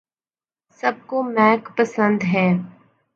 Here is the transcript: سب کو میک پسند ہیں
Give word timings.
سب 0.79 0.95
کو 1.07 1.17
میک 1.35 1.63
پسند 1.77 2.19
ہیں 2.31 2.51